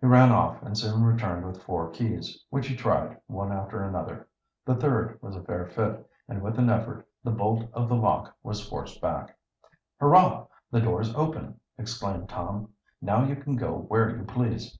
[0.00, 4.26] He ran off and soon returned with four keys, which he tried, one after another.
[4.64, 8.34] The third was a fair fit, and with an effort the bolt of the lock
[8.42, 9.36] was forced back.
[10.00, 10.46] "Hurrah!
[10.70, 12.72] the door's open!" exclaimed Tom.
[13.02, 14.78] "Now you can go where you please."